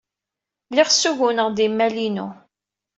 Lliɣ 0.69 0.89
ssuguneɣ-d 0.91 1.57
imal-inu. 1.67 2.27